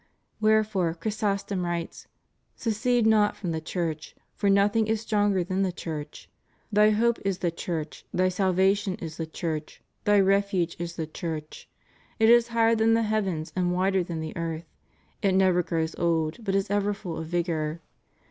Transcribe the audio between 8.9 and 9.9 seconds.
is the Church;